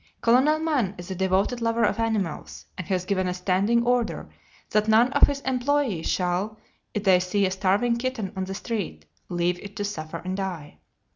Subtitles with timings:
[0.21, 4.27] Colonel Mann is a devoted lover of animals, and has given a standing order
[4.71, 6.57] that none of his employees shall,
[6.95, 10.79] if they see a starving kitten on the street, leave it to suffer and die.